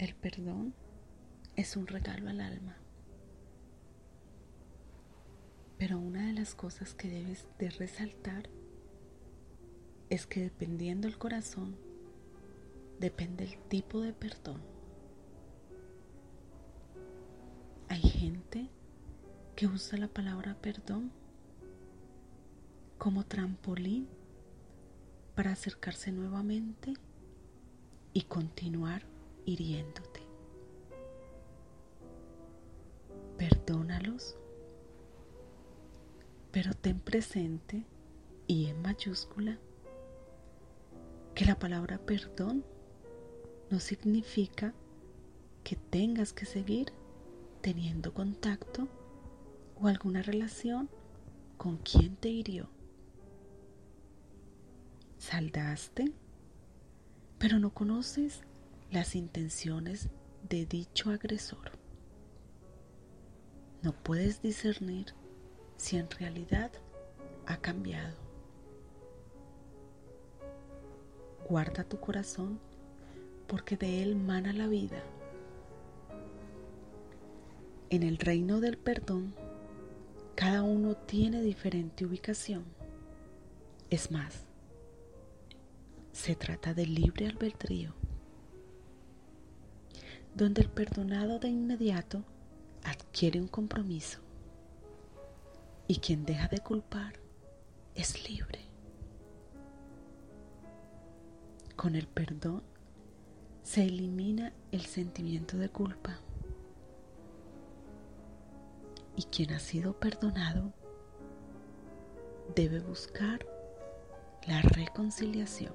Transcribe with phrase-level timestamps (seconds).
[0.00, 0.72] El perdón
[1.56, 2.74] es un regalo al alma.
[5.76, 8.48] Pero una de las cosas que debes de resaltar
[10.08, 11.76] es que dependiendo el corazón,
[12.98, 14.62] depende el tipo de perdón.
[17.90, 18.70] Hay gente
[19.54, 21.12] que usa la palabra perdón
[22.96, 24.08] como trampolín
[25.34, 26.94] para acercarse nuevamente
[28.14, 29.02] y continuar
[29.44, 30.20] hiriéndote.
[33.36, 34.36] Perdónalos,
[36.50, 37.84] pero ten presente
[38.46, 39.58] y en mayúscula
[41.34, 42.64] que la palabra perdón
[43.70, 44.74] no significa
[45.64, 46.92] que tengas que seguir
[47.60, 48.88] teniendo contacto
[49.80, 50.90] o alguna relación
[51.56, 52.68] con quien te hirió.
[55.18, 56.12] Saldaste,
[57.38, 58.42] pero no conoces
[58.90, 60.08] las intenciones
[60.48, 61.72] de dicho agresor.
[63.82, 65.14] No puedes discernir
[65.76, 66.72] si en realidad
[67.46, 68.16] ha cambiado.
[71.48, 72.58] Guarda tu corazón
[73.46, 75.02] porque de él mana la vida.
[77.90, 79.34] En el reino del perdón,
[80.34, 82.64] cada uno tiene diferente ubicación.
[83.88, 84.46] Es más,
[86.12, 87.94] se trata de libre albedrío,
[90.34, 92.22] donde el perdonado de inmediato
[92.84, 94.20] adquiere un compromiso
[95.86, 97.14] y quien deja de culpar
[97.94, 98.60] es libre.
[101.76, 102.62] Con el perdón
[103.62, 106.18] se elimina el sentimiento de culpa
[109.16, 110.72] y quien ha sido perdonado
[112.54, 113.46] debe buscar
[114.46, 115.74] la reconciliación.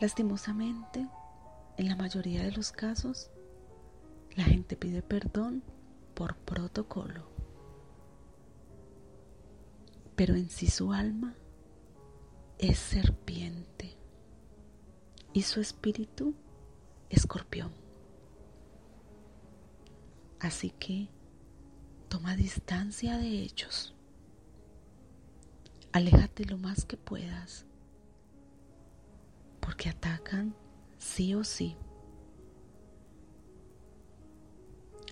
[0.00, 1.06] Lastimosamente,
[1.80, 3.30] en la mayoría de los casos,
[4.36, 5.62] la gente pide perdón
[6.14, 7.26] por protocolo,
[10.14, 11.34] pero en sí su alma
[12.58, 13.96] es serpiente
[15.32, 16.34] y su espíritu
[17.08, 17.72] escorpión.
[20.38, 21.08] Así que
[22.08, 23.94] toma distancia de ellos.
[25.92, 27.64] Aléjate lo más que puedas,
[29.60, 30.54] porque atacan
[31.00, 31.76] sí o sí.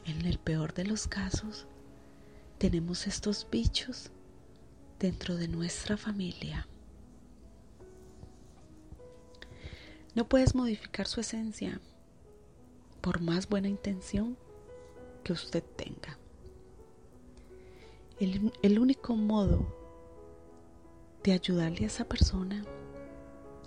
[0.05, 1.67] En el peor de los casos,
[2.59, 4.11] tenemos estos bichos
[4.99, 6.69] dentro de nuestra familia.
[10.15, 11.81] No puedes modificar su esencia
[13.01, 14.37] por más buena intención
[15.25, 16.19] que usted tenga.
[18.19, 19.75] El, el, único modo
[21.23, 22.65] de ayudarle a esa persona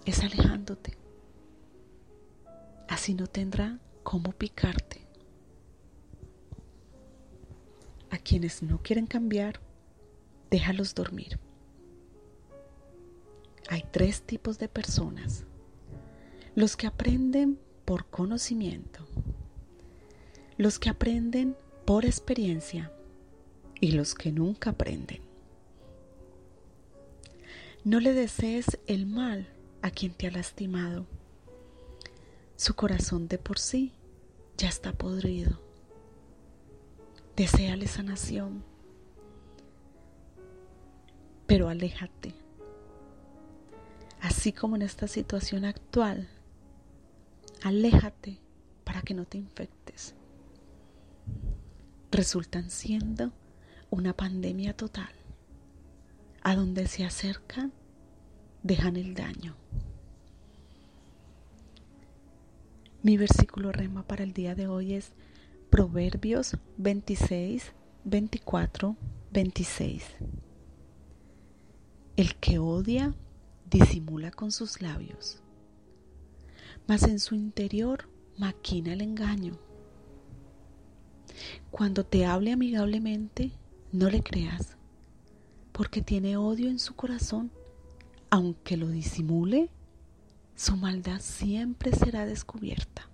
[0.06, 1.01] es alejándote.
[2.92, 5.08] Así no tendrá cómo picarte.
[8.12, 9.60] A quienes no quieren cambiar,
[10.50, 11.40] déjalos dormir.
[13.70, 15.46] Hay tres tipos de personas.
[16.54, 19.08] Los que aprenden por conocimiento
[20.62, 22.92] los que aprenden por experiencia
[23.80, 25.22] y los que nunca aprenden.
[27.84, 29.48] No le desees el mal
[29.82, 31.08] a quien te ha lastimado.
[32.62, 33.92] Su corazón de por sí
[34.56, 35.60] ya está podrido.
[37.36, 38.64] Deseale sanación,
[41.48, 42.36] pero aléjate.
[44.20, 46.30] Así como en esta situación actual,
[47.64, 48.38] aléjate
[48.84, 50.14] para que no te infectes
[52.12, 53.34] resultan siendo
[53.90, 55.10] una pandemia total.
[56.44, 57.74] A donde se acercan,
[58.62, 59.56] dejan el daño.
[63.04, 65.14] Mi versículo rema para el día de hoy es
[65.72, 67.72] Proverbios 26,
[68.04, 68.96] 24,
[69.32, 70.04] 26.
[72.16, 73.16] El que odia
[73.72, 75.42] disimula con sus labios,
[76.88, 78.08] mas en su interior
[78.38, 79.58] maquina el engaño.
[81.72, 83.52] Cuando te hable amigablemente,
[83.92, 84.78] no le creas,
[85.72, 87.50] porque tiene odio en su corazón.
[88.30, 89.72] Aunque lo disimule,
[90.56, 93.10] su maldad siempre será descubierta.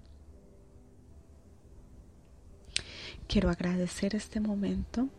[3.27, 5.09] Quiero agradecer este momento,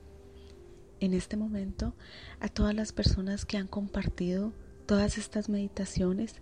[1.01, 1.95] en este momento,
[2.41, 4.53] a todas las personas que han compartido
[4.87, 6.37] todas estas meditaciones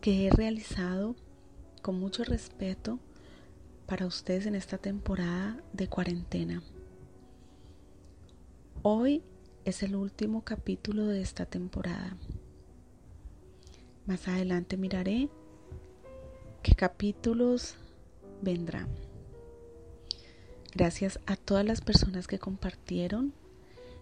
[0.00, 1.16] que he realizado
[1.80, 2.98] con mucho respeto
[3.86, 6.62] para ustedes en esta temporada de cuarentena.
[8.82, 9.22] Hoy
[9.64, 12.16] es el último capítulo de esta temporada.
[14.06, 15.28] Más adelante miraré
[16.62, 17.74] qué capítulos
[18.40, 18.88] vendrán.
[20.74, 23.32] Gracias a todas las personas que compartieron.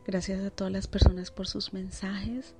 [0.06, 2.55] Gracias a todas las personas por sus mensajes.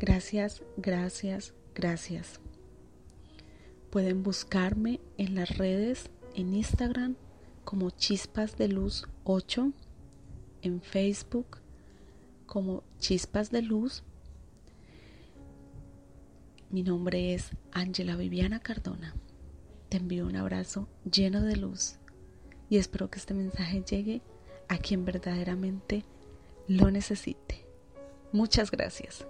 [0.00, 2.40] Gracias, gracias, gracias.
[3.90, 7.16] Pueden buscarme en las redes, en Instagram
[7.64, 9.72] como Chispas de Luz 8,
[10.62, 11.58] en Facebook
[12.46, 14.04] como Chispas de Luz.
[16.70, 19.14] Mi nombre es Ángela Viviana Cardona.
[19.88, 21.96] Te envío un abrazo lleno de luz
[22.68, 24.20] y espero que este mensaje llegue
[24.68, 26.04] a quien verdaderamente
[26.66, 27.64] lo necesite.
[28.32, 29.26] Muchas gracias.